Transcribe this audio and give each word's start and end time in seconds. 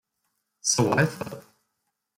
So 0.61 0.93
I 0.93 1.05
thought. 1.05 1.43